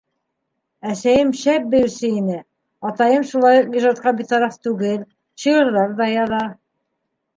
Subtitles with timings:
[0.91, 2.37] Әсәйем шәп бейеүсе ине,
[2.91, 5.07] атайым шулай уҡ ижадҡа битараф түгел,
[5.45, 6.41] шиғырҙар ҙа яҙа.